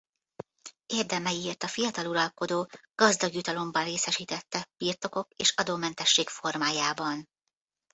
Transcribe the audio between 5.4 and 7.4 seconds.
adómentesség formájában.